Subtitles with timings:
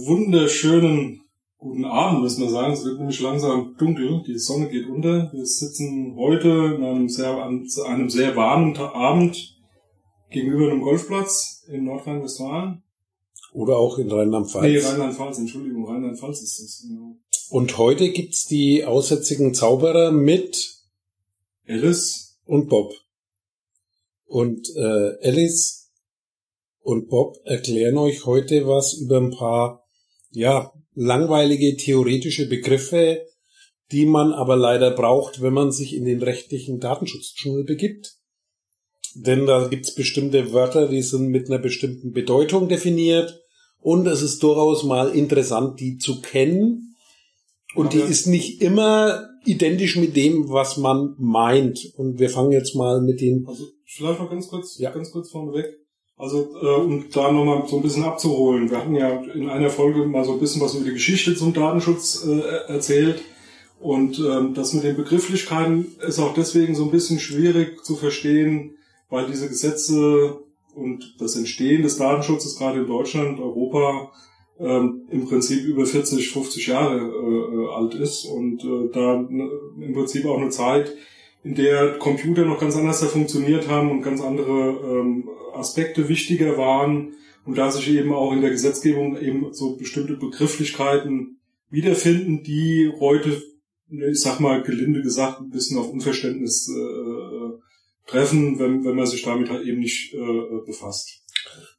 [0.00, 1.20] Einen wunderschönen
[1.58, 2.72] guten Abend, müssen wir sagen.
[2.72, 4.22] Es wird nämlich langsam dunkel.
[4.26, 5.30] Die Sonne geht unter.
[5.32, 9.58] Wir sitzen heute in einem sehr, an einem sehr warmen Abend
[10.30, 12.82] gegenüber einem Golfplatz in Nordrhein-Westfalen.
[13.52, 14.64] Oder auch in Rheinland-Pfalz.
[14.64, 16.86] Nee, Rheinland-Pfalz, Entschuldigung, Rheinland-Pfalz ist das.
[16.88, 17.16] Genau.
[17.50, 20.78] Und heute gibt's die aussätzigen Zauberer mit
[21.68, 22.94] Alice und Bob.
[24.24, 25.92] Und äh, Alice
[26.80, 29.80] und Bob erklären euch heute was über ein paar
[30.30, 33.26] ja langweilige theoretische Begriffe,
[33.92, 38.14] die man aber leider braucht, wenn man sich in den rechtlichen Datenschutzdschungel begibt.
[39.14, 43.40] Denn da gibt's bestimmte Wörter, die sind mit einer bestimmten Bedeutung definiert
[43.80, 46.96] und es ist durchaus mal interessant, die zu kennen.
[47.74, 51.92] Und die ist nicht immer identisch mit dem, was man meint.
[51.96, 53.46] Und wir fangen jetzt mal mit den.
[53.46, 54.90] Also vielleicht noch ganz kurz, ja.
[54.90, 55.79] ganz kurz vorneweg.
[56.20, 58.70] Also äh, um da nochmal so ein bisschen abzuholen.
[58.70, 61.54] Wir hatten ja in einer Folge mal so ein bisschen was über die Geschichte zum
[61.54, 63.22] Datenschutz äh, erzählt.
[63.80, 68.76] Und ähm, das mit den Begrifflichkeiten ist auch deswegen so ein bisschen schwierig zu verstehen,
[69.08, 70.40] weil diese Gesetze
[70.74, 74.12] und das Entstehen des Datenschutzes gerade in Deutschland, Europa
[74.58, 80.26] ähm, im Prinzip über 40, 50 Jahre äh, alt ist und äh, da im Prinzip
[80.26, 80.94] auch eine Zeit,
[81.42, 84.50] in der Computer noch ganz anders funktioniert haben und ganz andere
[84.84, 90.14] ähm, Aspekte wichtiger waren und da sich eben auch in der Gesetzgebung eben so bestimmte
[90.16, 93.42] Begrifflichkeiten wiederfinden, die heute,
[93.88, 99.22] ich sag mal gelinde gesagt, ein bisschen auf Unverständnis äh, treffen, wenn, wenn man sich
[99.22, 101.22] damit halt eben nicht äh, befasst.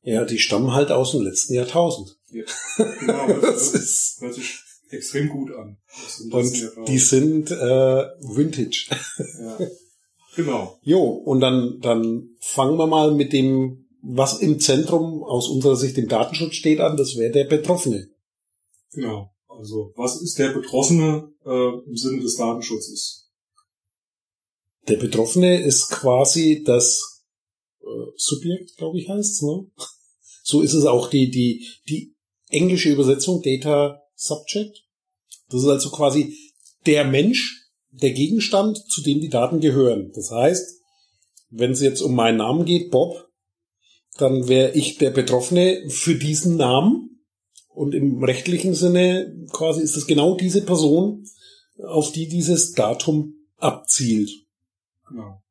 [0.03, 2.17] Ja, die stammen halt aus dem letzten Jahrtausend.
[2.31, 2.43] Ja,
[2.99, 5.77] genau, das, das hört sich extrem gut an.
[6.31, 8.87] Und die sind äh, Vintage.
[9.39, 9.57] Ja.
[10.35, 10.79] Genau.
[10.81, 15.97] Jo, und dann, dann fangen wir mal mit dem, was im Zentrum aus unserer Sicht
[15.97, 18.09] im Datenschutz steht an, das wäre der Betroffene.
[18.93, 19.31] Genau.
[19.47, 23.29] Also was ist der Betroffene äh, im Sinne des Datenschutzes?
[24.87, 27.23] Der Betroffene ist quasi das
[27.81, 29.67] äh, Subjekt, glaube ich, heißt ne?
[30.43, 32.15] So ist es auch die, die, die
[32.49, 34.83] englische Übersetzung Data Subject.
[35.49, 36.35] Das ist also quasi
[36.85, 37.60] der Mensch,
[37.91, 40.11] der Gegenstand, zu dem die Daten gehören.
[40.15, 40.81] Das heißt,
[41.49, 43.27] wenn es jetzt um meinen Namen geht, Bob,
[44.17, 47.07] dann wäre ich der Betroffene für diesen Namen.
[47.73, 51.25] Und im rechtlichen Sinne quasi ist es genau diese Person,
[51.81, 54.29] auf die dieses Datum abzielt.
[55.07, 55.41] Genau.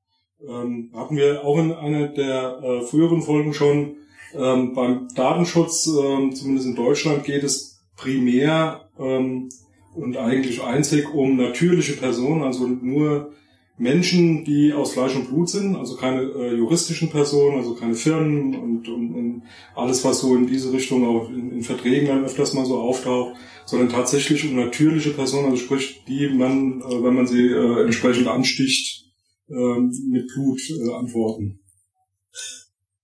[0.46, 3.96] Ähm, hatten wir auch in einer der äh, früheren Folgen schon
[4.34, 9.50] ähm, beim Datenschutz, ähm, zumindest in Deutschland, geht es primär ähm,
[9.94, 13.32] und eigentlich einzig um natürliche Personen, also nur
[13.80, 18.54] Menschen, die aus Fleisch und Blut sind, also keine äh, juristischen Personen, also keine Firmen
[18.54, 19.42] und, und, und,
[19.74, 23.36] alles, was so in diese Richtung auch in, in, Verträgen dann öfters mal so auftaucht,
[23.64, 28.28] sondern tatsächlich um natürliche Personen, also sprich, die man, äh, wenn man sie äh, entsprechend
[28.28, 29.06] ansticht,
[29.48, 31.60] äh, mit Blut äh, antworten.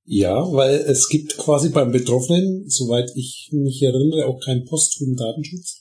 [0.05, 5.76] Ja, weil es gibt quasi beim Betroffenen, soweit ich mich erinnere, auch keinen posthumen Datenschutz.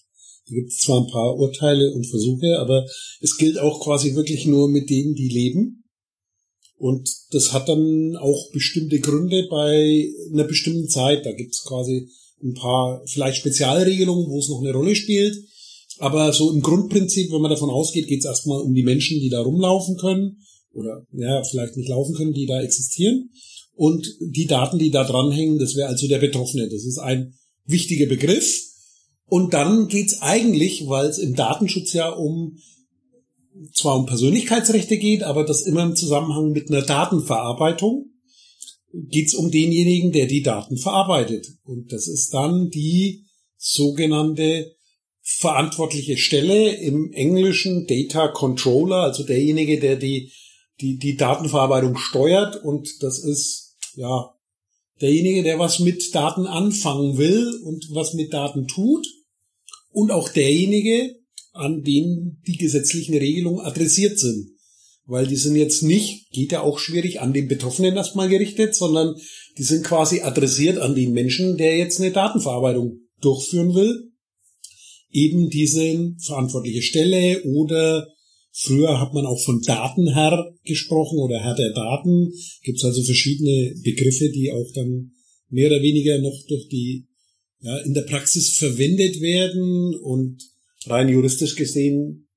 [0.47, 2.85] Da gibt es zwar ein paar Urteile und Versuche, aber
[3.22, 5.83] es gilt auch quasi wirklich nur mit denen, die leben.
[6.78, 11.25] Und das hat dann auch bestimmte Gründe bei einer bestimmten Zeit.
[11.25, 12.09] Da gibt es quasi
[12.44, 15.35] ein paar vielleicht Spezialregelungen, wo es noch eine Rolle spielt.
[15.97, 19.29] Aber so im Grundprinzip, wenn man davon ausgeht, geht es erstmal um die Menschen, die
[19.29, 20.41] da rumlaufen können
[20.73, 23.29] oder ja, vielleicht nicht laufen können, die da existieren.
[23.75, 26.69] Und die Daten, die da dranhängen, das wäre also der Betroffene.
[26.69, 27.34] Das ist ein
[27.66, 28.64] wichtiger Begriff.
[29.27, 32.57] Und dann geht's eigentlich, weil es im Datenschutz ja um
[33.73, 38.11] zwar um Persönlichkeitsrechte geht, aber das immer im Zusammenhang mit einer Datenverarbeitung,
[38.93, 41.47] geht's um denjenigen, der die Daten verarbeitet.
[41.63, 43.25] Und das ist dann die
[43.57, 44.75] sogenannte
[45.22, 50.31] verantwortliche Stelle im Englischen Data Controller, also derjenige, der die,
[50.81, 52.63] die, die Datenverarbeitung steuert.
[52.63, 54.34] Und das ist ja,
[55.01, 59.05] derjenige, der was mit Daten anfangen will und was mit Daten tut
[59.91, 61.15] und auch derjenige,
[61.53, 64.51] an den die gesetzlichen Regelungen adressiert sind.
[65.05, 69.15] Weil die sind jetzt nicht, geht ja auch schwierig, an den Betroffenen erstmal gerichtet, sondern
[69.57, 74.11] die sind quasi adressiert an den Menschen, der jetzt eine Datenverarbeitung durchführen will.
[75.11, 78.07] Eben diese verantwortliche Stelle oder
[78.57, 82.31] Früher hat man auch von Datenherr gesprochen oder Herr der Daten.
[82.63, 85.11] Gibt es also verschiedene Begriffe, die auch dann
[85.49, 87.05] mehr oder weniger noch durch die
[87.59, 90.41] ja, in der Praxis verwendet werden und
[90.85, 92.29] rein juristisch gesehen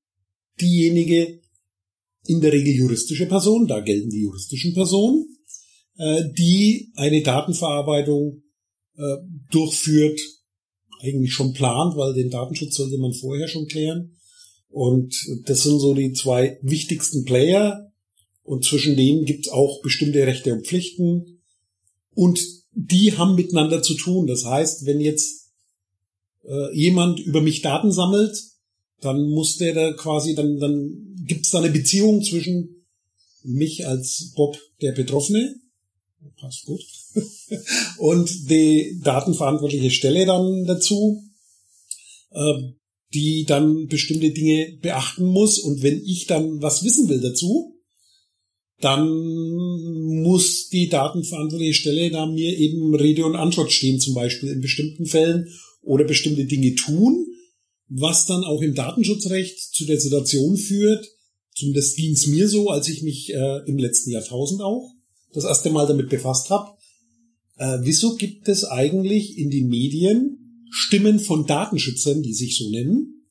[0.59, 1.39] diejenige
[2.25, 5.25] in der Regel juristische Person, da gelten die juristischen Personen,
[5.97, 8.43] äh, die eine Datenverarbeitung
[8.97, 9.15] äh,
[9.51, 10.19] durchführt
[10.99, 14.17] eigentlich schon plant, weil den Datenschutz sollte man vorher schon klären.
[14.69, 17.91] Und das sind so die zwei wichtigsten Player.
[18.43, 21.41] Und zwischen denen gibt's auch bestimmte Rechte und Pflichten.
[22.13, 22.39] Und
[22.71, 24.27] die haben miteinander zu tun.
[24.27, 25.49] Das heißt, wenn jetzt
[26.45, 28.37] äh, jemand über mich Daten sammelt,
[29.01, 32.85] dann muss der da quasi, dann, dann gibt's da eine Beziehung zwischen
[33.43, 35.55] mich als Bob der Betroffene,
[36.37, 36.81] passt gut,
[37.97, 41.23] und die datenverantwortliche Stelle dann dazu,
[42.31, 42.73] äh,
[43.13, 45.59] die dann bestimmte Dinge beachten muss.
[45.59, 47.75] Und wenn ich dann was wissen will dazu,
[48.81, 49.09] dann
[50.23, 55.05] muss die datenverantwortliche Stelle da mir eben Rede und Antwort stehen, zum Beispiel in bestimmten
[55.05, 55.49] Fällen
[55.81, 57.25] oder bestimmte Dinge tun,
[57.89, 61.05] was dann auch im Datenschutzrecht zu der Situation führt,
[61.55, 64.93] zumindest ging es mir so, als ich mich äh, im letzten Jahrtausend auch
[65.33, 66.71] das erste Mal damit befasst habe,
[67.57, 70.38] äh, wieso gibt es eigentlich in den Medien
[70.69, 73.27] Stimmen von Datenschützern, die sich so nennen,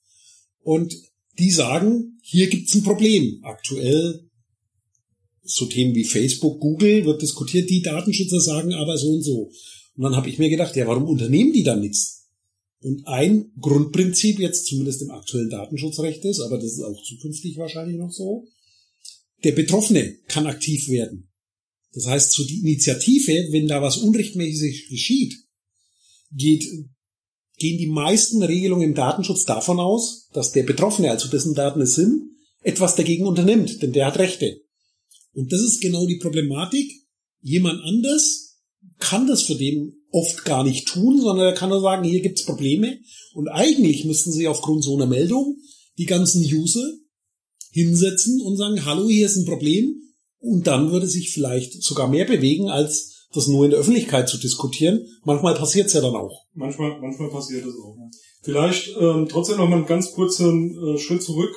[0.63, 0.95] und
[1.39, 3.41] die sagen, hier gibt's ein Problem.
[3.43, 4.29] Aktuell
[5.43, 9.51] so Themen wie Facebook, Google wird diskutiert, die Datenschützer sagen aber so und so.
[9.97, 12.27] Und dann habe ich mir gedacht, ja, warum unternehmen die dann nichts?
[12.81, 17.97] Und ein Grundprinzip jetzt zumindest im aktuellen Datenschutzrecht ist, aber das ist auch zukünftig wahrscheinlich
[17.97, 18.47] noch so,
[19.43, 21.31] der Betroffene kann aktiv werden.
[21.93, 25.35] Das heißt, so die Initiative, wenn da was unrechtmäßig geschieht,
[26.31, 26.65] geht,
[27.59, 31.95] gehen die meisten Regelungen im Datenschutz davon aus, dass der Betroffene, also dessen Daten es
[31.95, 32.23] sind,
[32.63, 34.61] etwas dagegen unternimmt, denn der hat Rechte.
[35.33, 36.91] Und das ist genau die Problematik.
[37.41, 38.57] Jemand anders
[38.99, 42.45] kann das für den oft gar nicht tun, sondern er kann nur sagen, hier gibt's
[42.45, 42.99] Probleme.
[43.35, 45.59] Und eigentlich müssten sie aufgrund so einer Meldung
[45.99, 46.93] die ganzen User
[47.71, 49.95] hinsetzen und sagen, hallo, hier ist ein Problem.
[50.39, 54.39] Und dann würde sich vielleicht sogar mehr bewegen, als das nur in der Öffentlichkeit zu
[54.39, 55.05] diskutieren.
[55.25, 56.45] Manchmal passiert's ja dann auch.
[56.55, 57.97] Manchmal, manchmal passiert es auch.
[57.97, 58.09] Ja.
[58.43, 61.55] Vielleicht ähm, trotzdem noch mal einen ganz kurzen äh, Schritt zurück.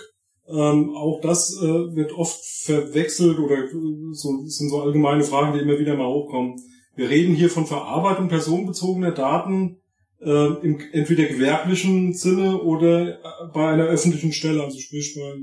[0.47, 3.67] Ähm, auch das äh, wird oft verwechselt oder
[4.11, 6.55] so sind so allgemeine Fragen, die immer wieder mal hochkommen.
[6.95, 9.77] Wir reden hier von Verarbeitung personenbezogener Daten
[10.19, 13.17] äh, im entweder gewerblichen Sinne oder äh,
[13.53, 15.35] bei einer öffentlichen Stelle, also sprich bei,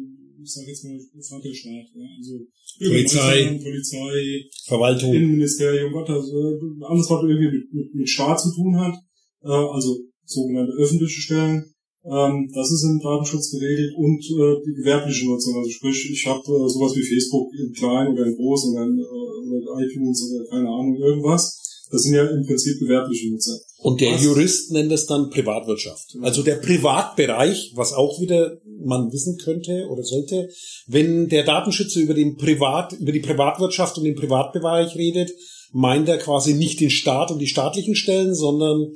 [0.42, 2.46] ich sage jetzt mal, Vaterstaat, ja, also
[2.78, 8.54] Polizei, Polizei, Verwaltung, Innenministerium, was das, äh, alles, was irgendwie mit, mit, mit Staat zu
[8.54, 8.94] tun hat,
[9.42, 11.74] äh, also sogenannte öffentliche Stellen.
[12.04, 15.56] Ähm, das ist im Datenschutz geregelt und äh, die gewerbliche Nutzung.
[15.58, 18.98] Also sprich, ich habe äh, sowas wie Facebook in klein oder in groß oder, in,
[18.98, 21.67] äh, oder iTunes oder keine Ahnung irgendwas.
[21.90, 23.58] Das sind ja im Prinzip gewerbliche Nutzer.
[23.78, 24.24] Und der was?
[24.24, 26.16] Jurist nennt es dann Privatwirtschaft.
[26.20, 30.48] Also der Privatbereich, was auch wieder man wissen könnte oder sollte,
[30.86, 35.30] wenn der Datenschützer über den Privat, über die Privatwirtschaft und den Privatbereich redet,
[35.72, 38.92] meint er quasi nicht den Staat und die staatlichen Stellen, sondern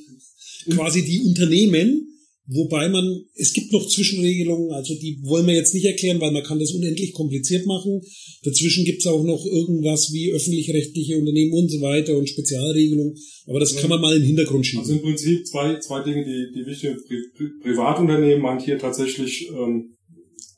[0.71, 2.12] quasi die Unternehmen,
[2.47, 6.43] Wobei man, es gibt noch Zwischenregelungen, also die wollen wir jetzt nicht erklären, weil man
[6.43, 8.01] kann das unendlich kompliziert machen.
[8.43, 13.15] Dazwischen gibt's auch noch irgendwas wie öffentlich-rechtliche Unternehmen und so weiter und Spezialregelungen.
[13.47, 13.81] Aber das ja.
[13.81, 14.81] kann man mal im Hintergrund schieben.
[14.81, 17.07] Also im Prinzip zwei, zwei Dinge, die, die wichtig sind.
[17.07, 19.97] Pri Pri Privatunternehmen meint hier tatsächlich ähm,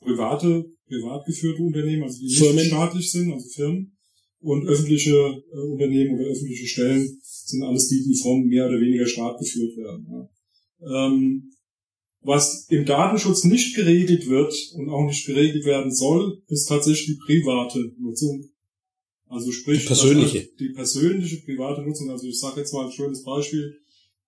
[0.01, 2.55] private, privat geführte Unternehmen, also die Firmen.
[2.55, 3.91] nicht staatlich sind, also Firmen.
[4.39, 9.05] Und öffentliche äh, Unternehmen oder öffentliche Stellen sind alles die, die vom mehr oder weniger
[9.05, 10.07] Staat geführt werden.
[10.09, 11.07] Ja.
[11.07, 11.51] Ähm,
[12.25, 17.19] was im Datenschutz nicht geregelt wird und auch nicht geregelt werden soll, ist tatsächlich die
[17.25, 18.49] private Nutzung.
[19.29, 22.09] Also sprich die persönliche, die persönliche private Nutzung.
[22.09, 23.77] Also ich sage jetzt mal ein schönes Beispiel.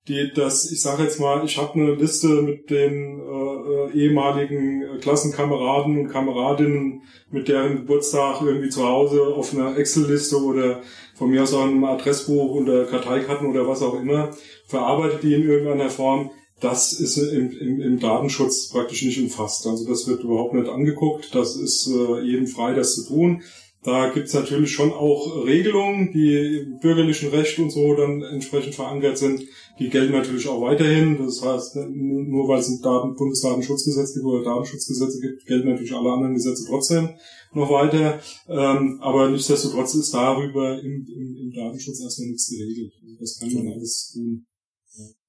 [0.07, 4.81] Die, das, ich sage jetzt mal, ich habe eine Liste mit den äh, äh, ehemaligen
[4.81, 10.81] äh, Klassenkameraden und Kameradinnen, mit deren Geburtstag irgendwie zu Hause auf einer Excel-Liste oder
[11.15, 14.33] von mir aus auch einem Adressbuch oder Karteikarten oder was auch immer,
[14.65, 19.67] verarbeitet die in irgendeiner Form das ist im, im, im Datenschutz praktisch nicht umfasst.
[19.67, 21.33] Also das wird überhaupt nicht angeguckt.
[21.35, 23.43] Das ist äh, jedem frei, das zu tun.
[23.83, 29.19] Da gibt's natürlich schon auch Regelungen, die im bürgerlichen Recht und so dann entsprechend verankert
[29.19, 29.43] sind.
[29.79, 31.19] Die gelten natürlich auch weiterhin.
[31.23, 36.11] Das heißt, nur weil es ein Daten Bundesdatenschutzgesetz gibt oder Datenschutzgesetze gibt, gelten natürlich alle
[36.11, 37.09] anderen Gesetze trotzdem
[37.53, 38.19] noch weiter.
[38.49, 42.93] Ähm, aber nichtsdestotrotz ist darüber im, im, im Datenschutz erstmal nichts geregelt.
[43.19, 44.47] Das kann man alles tun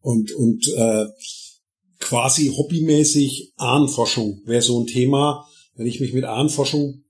[0.00, 1.06] und, und äh,
[1.98, 5.46] quasi hobbymäßig Ahnenforschung wäre so ein Thema.
[5.74, 7.04] Wenn ich mich mit Ahnenforschung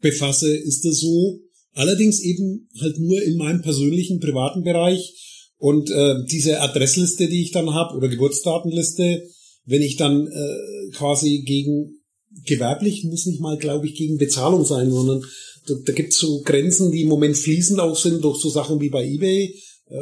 [0.00, 1.40] befasse, ist das so.
[1.72, 5.14] Allerdings eben halt nur in meinem persönlichen privaten Bereich.
[5.56, 9.28] Und äh, diese Adressliste, die ich dann habe, oder Geburtsdatenliste,
[9.64, 12.00] wenn ich dann äh, quasi gegen
[12.46, 15.22] gewerblich, muss nicht mal, glaube ich, gegen Bezahlung sein, sondern
[15.66, 18.80] da, da gibt es so Grenzen, die im Moment fließend auch sind durch so Sachen
[18.80, 19.54] wie bei eBay,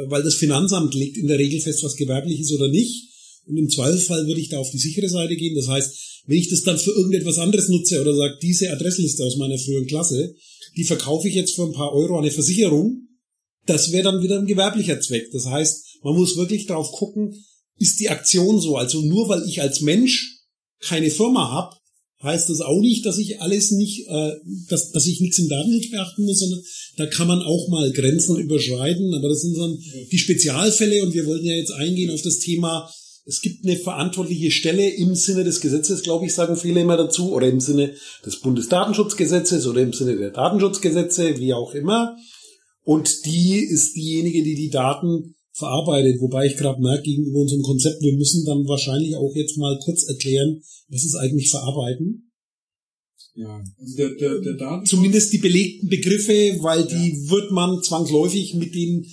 [0.07, 3.09] weil das Finanzamt legt in der Regel fest, was gewerblich ist oder nicht.
[3.45, 5.55] Und im Zweifelsfall würde ich da auf die sichere Seite gehen.
[5.55, 9.37] Das heißt, wenn ich das dann für irgendetwas anderes nutze oder sage, diese Adressliste aus
[9.37, 10.35] meiner früheren Klasse,
[10.75, 13.07] die verkaufe ich jetzt für ein paar Euro an eine Versicherung,
[13.65, 15.29] das wäre dann wieder ein gewerblicher Zweck.
[15.31, 17.33] Das heißt, man muss wirklich darauf gucken,
[17.79, 18.75] ist die Aktion so.
[18.75, 20.41] Also nur weil ich als Mensch
[20.81, 21.76] keine Firma habe,
[22.23, 24.31] heißt das auch nicht, dass ich alles nicht, äh,
[24.69, 26.61] dass, dass ich nichts im Datenschutz beachten muss, sondern
[26.97, 29.13] da kann man auch mal Grenzen überschreiten.
[29.13, 29.77] Aber das sind dann
[30.11, 32.89] die Spezialfälle und wir wollten ja jetzt eingehen auf das Thema,
[33.27, 37.33] es gibt eine verantwortliche Stelle im Sinne des Gesetzes, glaube ich, sagen viele immer dazu,
[37.33, 37.93] oder im Sinne
[38.25, 42.15] des Bundesdatenschutzgesetzes oder im Sinne der Datenschutzgesetze, wie auch immer.
[42.83, 48.01] Und die ist diejenige, die die Daten verarbeitet, wobei ich gerade merke, gegenüber unserem Konzept,
[48.01, 52.31] wir müssen dann wahrscheinlich auch jetzt mal kurz erklären, was ist eigentlich verarbeiten.
[53.33, 54.89] Ja, also der, der, der Datenschutz.
[54.89, 56.85] Zumindest die belegten Begriffe, weil ja.
[56.87, 59.05] die wird man zwangsläufig mit dem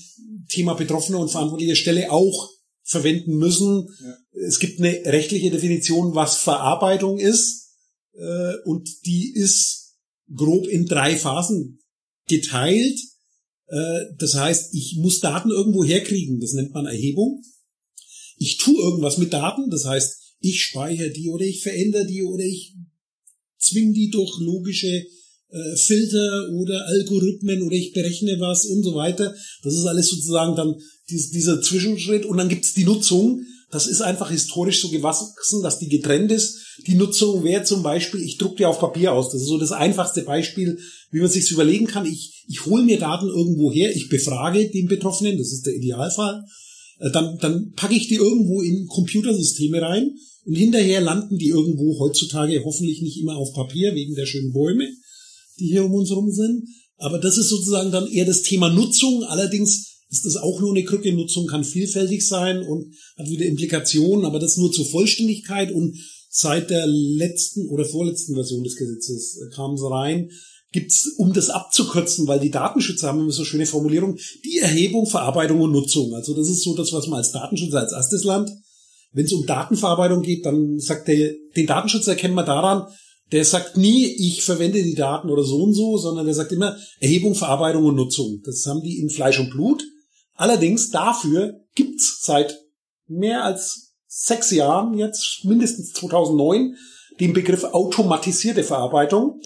[0.48, 2.50] Thema Betroffene und verantwortliche Stelle auch
[2.82, 3.86] verwenden müssen.
[4.02, 4.16] Ja.
[4.46, 7.64] Es gibt eine rechtliche Definition, was Verarbeitung ist,
[8.14, 9.94] äh, und die ist
[10.34, 11.80] grob in drei Phasen
[12.26, 12.98] geteilt.
[13.66, 17.42] Äh, das heißt, ich muss Daten irgendwo herkriegen, das nennt man Erhebung.
[18.37, 22.44] Ich tue irgendwas mit Daten, das heißt, ich speichere die oder ich verändere die oder
[22.44, 22.75] ich
[23.59, 25.06] zwinge die durch logische
[25.54, 29.35] äh, Filter oder Algorithmen oder ich berechne was und so weiter.
[29.62, 30.75] Das ist alles sozusagen dann
[31.09, 33.40] dieser Zwischenschritt und dann gibt's die Nutzung.
[33.74, 36.78] Das ist einfach historisch so gewachsen, dass die getrennt ist.
[36.86, 39.32] Die Nutzung wäre zum Beispiel, ich drucke die auf Papier aus.
[39.32, 40.78] Das ist so das einfachste Beispiel,
[41.10, 42.06] wie man sich überlegen kann.
[42.06, 46.44] Ich, ich hole mir Daten irgendwo her, ich befrage den Betroffenen, das ist der Idealfall.
[47.00, 50.12] Äh, dann, dann packe ich die irgendwo in Computersysteme rein
[50.44, 54.86] und hinterher landen die irgendwo heutzutage hoffentlich nicht immer auf Papier wegen der schönen Bäume,
[55.58, 56.62] die hier um uns herum sind.
[56.98, 59.24] Aber das ist sozusagen dann eher das Thema Nutzung.
[59.24, 61.12] Allerdings ist das auch nur eine Krücke.
[61.12, 65.73] Nutzung kann vielfältig sein und hat wieder Implikationen, aber das nur zur Vollständigkeit.
[65.73, 65.97] Und
[66.30, 70.30] seit der letzten oder vorletzten Version des Gesetzes äh, kam es rein,
[70.71, 75.61] gibt's, um das abzukürzen, weil die Datenschützer haben immer so schöne Formulierungen, die Erhebung, Verarbeitung
[75.61, 76.14] und Nutzung.
[76.14, 78.50] Also das ist so das, was man als Datenschützer als erstes lernt.
[79.12, 82.88] Wenn es um Datenverarbeitung geht, dann sagt der, den Datenschützer erkennen wir daran,
[83.33, 86.76] der sagt nie, ich verwende die Daten oder so und so, sondern der sagt immer
[87.00, 88.42] Erhebung, Verarbeitung und Nutzung.
[88.44, 89.83] Das haben die in Fleisch und Blut.
[90.34, 92.60] Allerdings dafür gibt's seit
[93.06, 96.76] mehr als sechs Jahren, jetzt mindestens 2009,
[97.20, 99.40] den Begriff automatisierte Verarbeitung.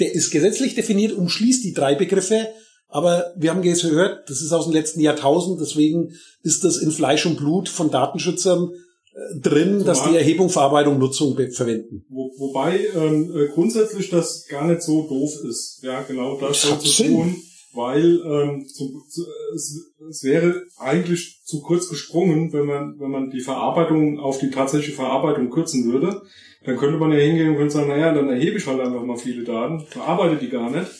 [0.00, 2.48] Der ist gesetzlich definiert, umschließt die drei Begriffe,
[2.88, 6.90] aber wir haben jetzt gehört, das ist aus dem letzten Jahrtausend, deswegen ist das in
[6.90, 12.06] Fleisch und Blut von Datenschützern äh, drin, so dass die Erhebung, Verarbeitung, Nutzung verwenden.
[12.08, 15.80] Wo, wobei ähm, äh, grundsätzlich das gar nicht so doof ist.
[15.82, 17.36] Ja, genau das soll zu tun,
[17.74, 23.30] weil ähm, zu, zu, es, es wäre eigentlich zu kurz gesprungen, wenn man wenn man
[23.30, 26.22] die Verarbeitung auf die tatsächliche Verarbeitung kürzen würde.
[26.64, 29.44] Dann könnte man ja hingehen und sagen, naja, dann erhebe ich halt einfach mal viele
[29.44, 30.90] Daten, verarbeite die gar nicht,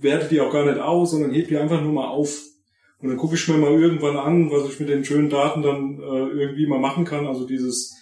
[0.00, 2.42] werte die auch gar nicht aus, sondern hebe die einfach nur mal auf
[3.02, 5.98] und dann gucke ich mir mal irgendwann an, was ich mit den schönen Daten dann
[5.98, 7.26] äh, irgendwie mal machen kann.
[7.26, 7.96] Also dieses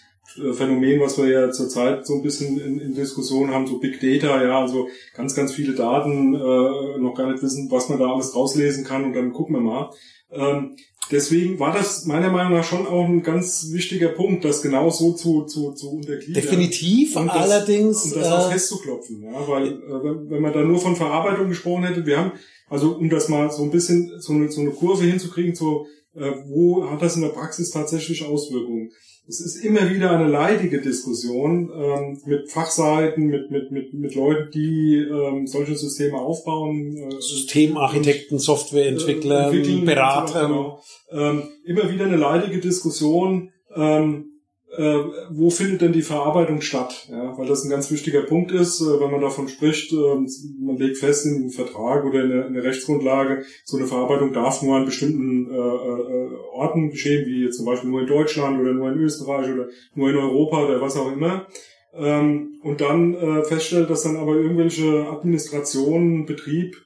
[0.52, 4.42] Phänomen, was wir ja zurzeit so ein bisschen in, in Diskussion haben, so Big Data,
[4.42, 8.35] ja, also ganz, ganz viele Daten, äh, noch gar nicht wissen, was man da alles
[8.35, 9.90] rauslesen kann und dann gucken wir mal.
[10.30, 10.76] Ähm,
[11.11, 15.12] deswegen war das meiner Meinung nach schon auch ein ganz wichtiger Punkt, das genau so
[15.12, 16.42] zu, zu, zu untergliedern.
[16.42, 18.04] Definitiv, und das, allerdings.
[18.04, 21.85] Und das äh, auch festzuklopfen, ja, weil äh, wenn man da nur von Verarbeitung gesprochen
[21.85, 22.32] hätte, wir haben
[22.68, 26.32] also um das mal so ein bisschen so eine, so eine Kurve hinzukriegen, so äh,
[26.47, 28.90] wo hat das in der Praxis tatsächlich Auswirkungen?
[29.28, 34.50] Es ist immer wieder eine leidige Diskussion ähm, mit Fachseiten, mit, mit, mit, mit Leuten,
[34.52, 36.97] die ähm, solche Systeme aufbauen.
[36.97, 40.47] Äh, Systemarchitekten, Softwareentwickler, äh, Berater.
[40.47, 40.82] Genau.
[41.12, 43.52] Ähm, immer wieder eine leidige Diskussion.
[43.76, 44.38] Ähm,
[44.78, 47.08] äh, wo findet denn die Verarbeitung statt?
[47.11, 49.97] Ja, weil das ein ganz wichtiger Punkt ist, äh, wenn man davon spricht, äh,
[50.61, 54.32] man legt fest in einem Vertrag oder in der, in der, Rechtsgrundlage, so eine Verarbeitung
[54.32, 58.73] darf nur an bestimmten äh, äh, Orten geschehen, wie zum Beispiel nur in Deutschland oder
[58.73, 59.66] nur in Österreich oder
[59.97, 61.49] nur in Europa oder was auch immer.
[61.94, 66.76] Ähm, und dann äh, feststellt, dass dann aber irgendwelche Administrationen, Betrieb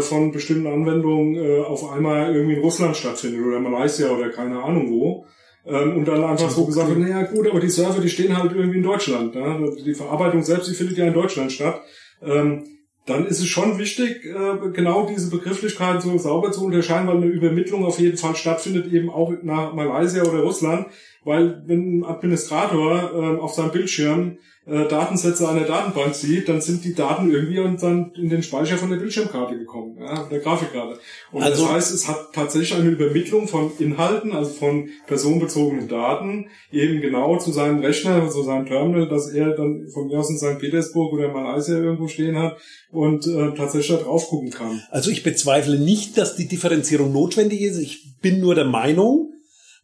[0.00, 5.26] von bestimmten Anwendungen auf einmal irgendwie in Russland stattfindet oder Malaysia oder keine Ahnung wo
[5.66, 8.52] ähm, und dann einfach so gesagt wird, naja gut, aber die Server, die stehen halt
[8.52, 9.34] irgendwie in Deutschland.
[9.34, 9.76] Ne?
[9.84, 11.80] Die Verarbeitung selbst, die findet ja in Deutschland statt.
[12.22, 12.64] Ähm,
[13.06, 17.26] dann ist es schon wichtig, äh, genau diese Begrifflichkeiten so sauber zu unterscheiden, weil eine
[17.26, 20.86] Übermittlung auf jeden Fall stattfindet, eben auch nach Malaysia oder Russland.
[21.26, 26.84] Weil wenn ein Administrator äh, auf seinem Bildschirm äh, Datensätze einer Datenbank sieht, dann sind
[26.84, 31.00] die Daten irgendwie und dann in den Speicher von der Bildschirmkarte gekommen, ja, der Grafikkarte.
[31.32, 36.46] Und also, das heißt, es hat tatsächlich eine Übermittlung von Inhalten, also von personenbezogenen Daten,
[36.70, 40.38] eben genau zu seinem Rechner, zu seinem Terminal, dass er dann von mir aus in
[40.38, 40.60] St.
[40.60, 42.56] Petersburg oder Malaysia irgendwo stehen hat
[42.92, 44.80] und äh, tatsächlich da drauf gucken kann.
[44.90, 47.78] Also ich bezweifle nicht, dass die Differenzierung notwendig ist.
[47.78, 49.32] Ich bin nur der Meinung,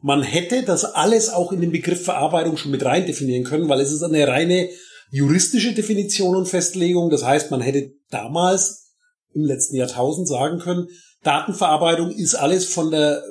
[0.03, 3.81] man hätte das alles auch in den Begriff Verarbeitung schon mit rein definieren können, weil
[3.81, 4.69] es ist eine reine
[5.11, 7.09] juristische Definition und Festlegung.
[7.09, 8.91] Das heißt, man hätte damals
[9.33, 10.89] im letzten Jahrtausend sagen können,
[11.23, 13.23] Datenverarbeitung ist alles von der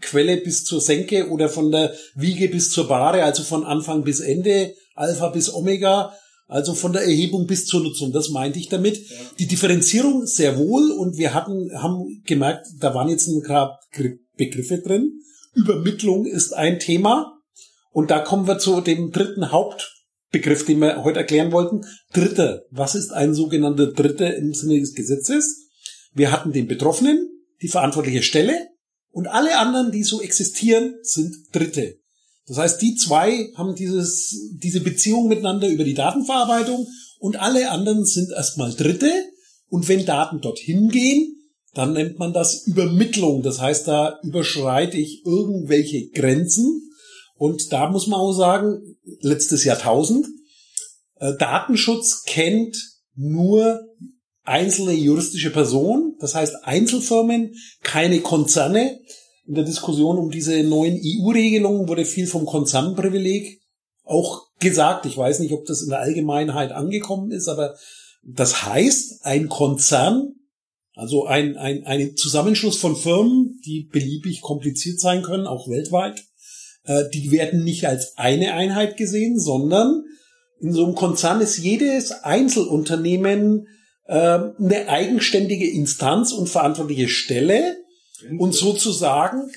[0.00, 4.20] Quelle bis zur Senke oder von der Wiege bis zur Bahre, also von Anfang bis
[4.20, 6.12] Ende, Alpha bis Omega,
[6.48, 8.12] also von der Erhebung bis zur Nutzung.
[8.12, 8.96] Das meinte ich damit.
[8.96, 9.16] Ja.
[9.38, 13.80] Die Differenzierung sehr wohl und wir hatten, haben gemerkt, da waren jetzt ein paar
[14.36, 15.20] Begriffe drin.
[15.56, 17.40] Übermittlung ist ein Thema.
[17.90, 21.80] Und da kommen wir zu dem dritten Hauptbegriff, den wir heute erklären wollten.
[22.12, 22.62] Dritter.
[22.70, 25.70] Was ist ein sogenannter Dritter im Sinne des Gesetzes?
[26.12, 27.28] Wir hatten den Betroffenen,
[27.62, 28.68] die verantwortliche Stelle
[29.10, 31.96] und alle anderen, die so existieren, sind Dritte.
[32.46, 36.86] Das heißt, die zwei haben dieses, diese Beziehung miteinander über die Datenverarbeitung
[37.18, 39.10] und alle anderen sind erstmal Dritte.
[39.68, 41.35] Und wenn Daten dorthin gehen,
[41.76, 43.42] dann nennt man das Übermittlung.
[43.42, 46.90] Das heißt, da überschreite ich irgendwelche Grenzen.
[47.34, 50.26] Und da muss man auch sagen, letztes Jahrtausend,
[51.16, 52.76] äh, Datenschutz kennt
[53.14, 53.80] nur
[54.44, 59.00] einzelne juristische Personen, das heißt Einzelfirmen, keine Konzerne.
[59.46, 63.60] In der Diskussion um diese neuen EU-Regelungen wurde viel vom Konzernprivileg
[64.04, 65.06] auch gesagt.
[65.06, 67.76] Ich weiß nicht, ob das in der Allgemeinheit angekommen ist, aber
[68.24, 70.34] das heißt, ein Konzern
[70.96, 76.24] also ein, ein, ein Zusammenschluss von Firmen, die beliebig kompliziert sein können, auch weltweit.
[76.84, 80.04] Äh, die werden nicht als eine Einheit gesehen, sondern
[80.58, 83.68] in so einem Konzern ist jedes Einzelunternehmen
[84.06, 87.76] äh, eine eigenständige Instanz und verantwortliche Stelle
[88.38, 89.50] und sozusagen,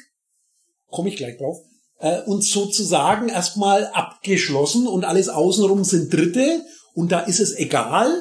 [0.90, 1.58] komme ich gleich drauf,
[2.00, 8.12] äh, und sozusagen erstmal abgeschlossen und alles außenrum sind Dritte und da ist es egal,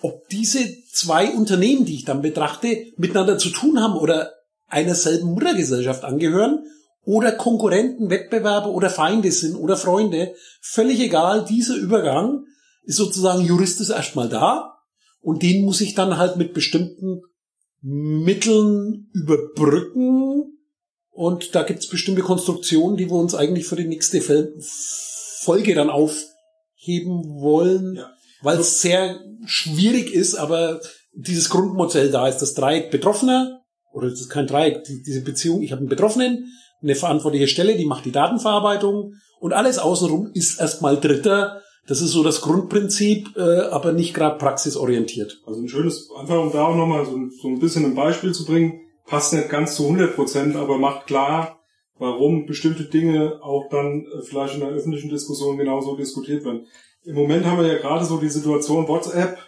[0.00, 0.60] ob diese
[0.92, 4.32] zwei Unternehmen, die ich dann betrachte, miteinander zu tun haben oder
[4.68, 6.64] einer selben Muttergesellschaft angehören
[7.04, 12.44] oder Konkurrenten, Wettbewerber oder Feinde sind oder Freunde, völlig egal, dieser Übergang
[12.84, 14.78] ist sozusagen juristisch erstmal da
[15.20, 17.22] und den muss ich dann halt mit bestimmten
[17.80, 20.58] Mitteln überbrücken
[21.10, 25.90] und da gibt es bestimmte Konstruktionen, die wir uns eigentlich für die nächste Folge dann
[25.90, 27.96] aufheben wollen.
[27.96, 30.80] Ja weil es sehr schwierig ist, aber
[31.12, 35.72] dieses Grundmodell da ist das Dreieck Betroffener, oder es ist kein Dreieck, diese Beziehung, ich
[35.72, 36.46] habe einen Betroffenen,
[36.82, 41.62] eine verantwortliche Stelle, die macht die Datenverarbeitung und alles außenrum ist erstmal Dritter.
[41.86, 45.40] Das ist so das Grundprinzip, äh, aber nicht gerade praxisorientiert.
[45.46, 48.44] Also ein schönes, einfach um da auch nochmal so, so ein bisschen ein Beispiel zu
[48.44, 51.58] bringen, passt nicht ganz zu 100 Prozent, aber macht klar,
[51.98, 56.66] warum bestimmte Dinge auch dann äh, vielleicht in der öffentlichen Diskussion genauso diskutiert werden.
[57.08, 59.38] Im Moment haben wir ja gerade so die Situation, WhatsApp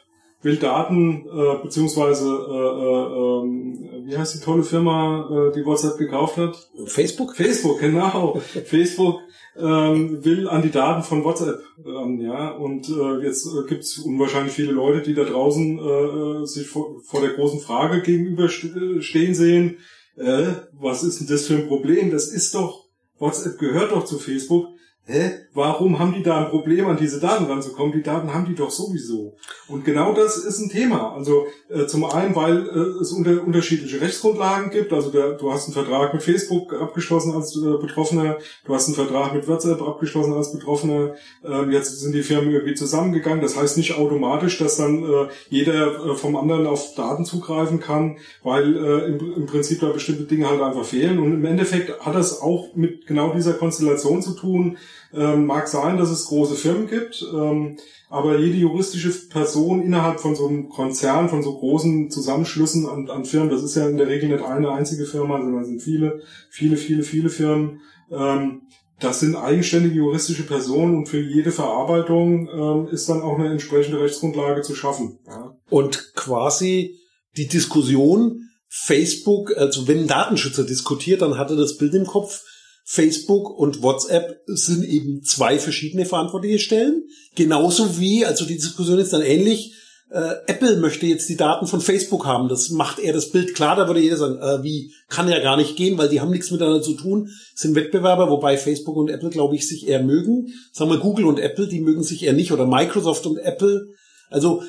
[0.41, 2.55] will Daten, äh, beziehungsweise, äh,
[2.87, 6.71] äh, äh, wie heißt die tolle Firma, äh, die WhatsApp gekauft hat?
[6.87, 7.37] Facebook?
[7.37, 8.41] Facebook, genau.
[8.65, 9.21] Facebook
[9.59, 12.53] ähm, will an die Daten von WhatsApp ran, ja.
[12.53, 17.03] Und äh, jetzt äh, gibt es unwahrscheinlich viele Leute, die da draußen äh, sich vor,
[17.05, 19.77] vor der großen Frage gegenüberstehen sehen,
[20.17, 22.11] äh, was ist denn das für ein Problem?
[22.11, 22.87] Das ist doch,
[23.19, 24.69] WhatsApp gehört doch zu Facebook
[25.11, 27.93] hä, warum haben die da ein Problem, an diese Daten ranzukommen?
[27.93, 29.37] Die Daten haben die doch sowieso.
[29.69, 31.13] Und genau das ist ein Thema.
[31.13, 34.93] Also äh, zum einen, weil äh, es unter, unterschiedliche Rechtsgrundlagen gibt.
[34.93, 38.95] Also der, du hast einen Vertrag mit Facebook abgeschlossen als äh, Betroffener, du hast einen
[38.95, 41.15] Vertrag mit WhatsApp abgeschlossen als Betroffener.
[41.45, 43.41] Ähm, jetzt sind die Firmen irgendwie zusammengegangen.
[43.41, 48.19] Das heißt nicht automatisch, dass dann äh, jeder äh, vom anderen auf Daten zugreifen kann,
[48.43, 51.19] weil äh, im, im Prinzip da bestimmte Dinge halt einfach fehlen.
[51.19, 54.79] Und im Endeffekt hat das auch mit genau dieser Konstellation zu tun,
[55.13, 57.77] ähm, mag sein, dass es große Firmen gibt, ähm,
[58.09, 63.25] aber jede juristische Person innerhalb von so einem Konzern, von so großen Zusammenschlüssen an, an
[63.25, 66.77] Firmen, das ist ja in der Regel nicht eine einzige Firma, sondern sind viele, viele,
[66.77, 67.81] viele, viele Firmen.
[68.11, 68.63] Ähm,
[69.01, 74.01] das sind eigenständige juristische Personen und für jede Verarbeitung ähm, ist dann auch eine entsprechende
[74.01, 75.19] Rechtsgrundlage zu schaffen.
[75.27, 75.57] Ja.
[75.71, 76.99] Und quasi
[77.37, 82.45] die Diskussion, Facebook, also wenn ein Datenschützer diskutiert, dann hat er das Bild im Kopf,
[82.85, 87.05] Facebook und WhatsApp sind eben zwei verschiedene verantwortliche Stellen.
[87.35, 89.75] Genauso wie, also die Diskussion ist dann ähnlich,
[90.11, 92.49] äh, Apple möchte jetzt die Daten von Facebook haben.
[92.49, 93.77] Das macht er das Bild klar.
[93.77, 96.51] Da würde jeder sagen, äh, wie kann ja gar nicht gehen, weil die haben nichts
[96.51, 100.49] miteinander zu tun, sind Wettbewerber, wobei Facebook und Apple, glaube ich, sich eher mögen.
[100.73, 103.87] Sagen wir Google und Apple, die mögen sich eher nicht oder Microsoft und Apple.
[104.31, 104.65] Also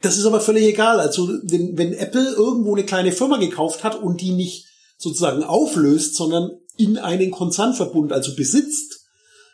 [0.00, 0.98] das ist aber völlig egal.
[0.98, 4.66] Also wenn, wenn Apple irgendwo eine kleine Firma gekauft hat und die nicht
[4.98, 6.50] sozusagen auflöst, sondern
[6.82, 9.06] in einen Konzernverbund, also besitzt,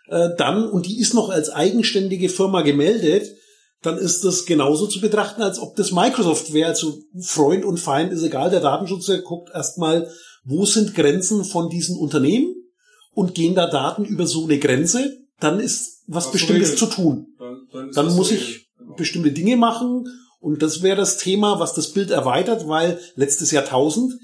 [0.09, 3.35] äh, dann, und die ist noch als eigenständige Firma gemeldet,
[3.83, 6.71] dann ist das genauso zu betrachten, als ob das Microsoft wäre.
[6.71, 8.51] Also Freund und Feind ist egal.
[8.51, 10.11] Der Datenschützer guckt erstmal,
[10.45, 12.55] wo sind Grenzen von diesen Unternehmen
[13.13, 17.27] und gehen da Daten über so eine Grenze, dann ist was Ach, Bestimmtes zu tun.
[17.39, 18.97] Dann, dann, dann muss ich genau.
[18.97, 20.05] bestimmte Dinge machen
[20.41, 24.15] und das wäre das Thema, was das Bild erweitert, weil letztes Jahrtausend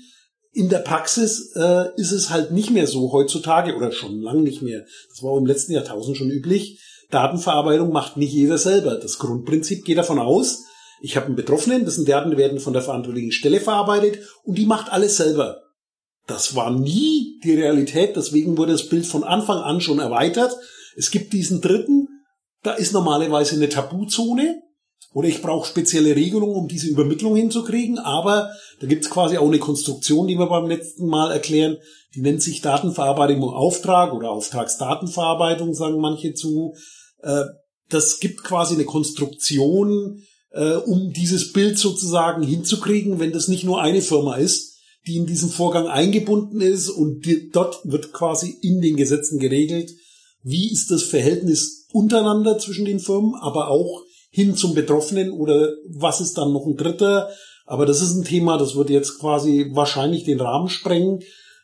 [0.55, 4.63] in der Praxis äh, ist es halt nicht mehr so heutzutage oder schon lang nicht
[4.63, 4.85] mehr.
[5.11, 6.81] Das war im letzten Jahrtausend schon üblich
[7.15, 8.97] Datenverarbeitung macht nicht jeder selber.
[8.97, 10.65] Das Grundprinzip geht davon aus,
[11.01, 14.91] ich habe einen Betroffenen, dessen Daten werden von der verantwortlichen Stelle verarbeitet und die macht
[14.91, 15.61] alles selber.
[16.27, 20.57] Das war nie die Realität, deswegen wurde das Bild von Anfang an schon erweitert.
[20.97, 22.09] Es gibt diesen dritten,
[22.63, 24.63] da ist normalerweise eine Tabuzone
[25.13, 29.47] oder ich brauche spezielle Regelungen, um diese Übermittlung hinzukriegen, aber da gibt es quasi auch
[29.47, 31.79] eine Konstruktion, die wir beim letzten Mal erklären,
[32.15, 36.75] die nennt sich Datenverarbeitung im Auftrag oder Auftragsdatenverarbeitung, sagen manche zu.
[37.23, 37.45] Äh,
[37.89, 43.81] das gibt quasi eine Konstruktion, äh, um dieses Bild sozusagen hinzukriegen, wenn das nicht nur
[43.81, 48.97] eine Firma ist, die in diesen Vorgang eingebunden ist und dort wird quasi in den
[48.97, 49.93] Gesetzen geregelt,
[50.43, 54.03] wie ist das Verhältnis untereinander zwischen den Firmen, aber auch
[54.35, 57.31] hin zum Betroffenen oder was ist dann noch ein Dritter.
[57.67, 61.21] Aber das ist ein Thema, das wird jetzt quasi wahrscheinlich den Rahmen sprengen,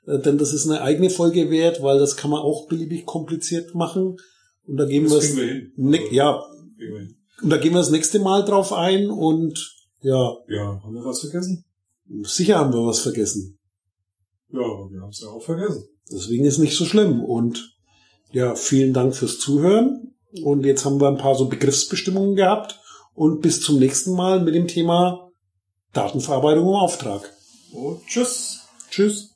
[0.07, 3.75] äh, denn das ist eine eigene Folge wert, weil das kann man auch beliebig kompliziert
[3.75, 4.17] machen.
[4.67, 6.41] Und da gehen das wir, wir ne ja,
[7.43, 10.37] und da gehen wir das nächste Mal drauf ein und ja.
[10.49, 11.65] Ja, haben wir was vergessen?
[12.23, 13.59] Sicher haben wir was vergessen.
[14.53, 15.89] Ja, aber wir haben es ja auch vergessen.
[16.13, 17.25] Deswegen ist nicht so schlimm.
[17.25, 17.77] Und
[18.31, 20.10] ja, vielen Dank fürs Zuhören.
[20.43, 22.81] Und jetzt haben wir ein paar so Begriffsbestimmungen gehabt.
[23.15, 25.31] Und bis zum nächsten Mal mit dem Thema
[25.93, 27.33] Datenverarbeitung im Auftrag.
[27.73, 28.61] Und tschüss.
[28.91, 29.35] Tschüss.